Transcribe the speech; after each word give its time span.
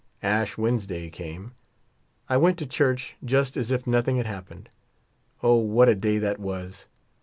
Ash 0.23 0.57
Wednesday 0.57 1.11
came. 1.11 1.53
I 2.27 2.35
went 2.35 2.57
to 2.57 2.65
church 2.65 3.17
just 3.23 3.55
as 3.55 3.69
if 3.69 3.85
nothing 3.85 4.17
had 4.17 4.25
happened. 4.25 4.69
Oh! 5.43 5.57
what 5.59 5.89
a 5.89 5.93
day 5.93 6.17
that 6.17 6.39
was. 6.39 6.87